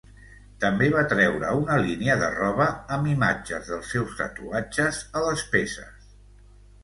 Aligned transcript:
També 0.61 0.85
va 0.93 1.01
treure 1.09 1.49
una 1.57 1.75
línia 1.81 2.15
de 2.21 2.29
roba 2.37 2.65
amb 2.97 3.11
imatges 3.11 3.69
dels 3.73 3.93
seus 3.95 4.15
tatuatges 4.23 5.03
a 5.21 5.25
les 5.27 5.47
peces. 5.55 6.11